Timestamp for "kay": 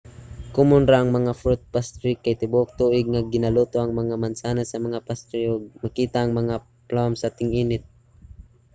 2.23-2.33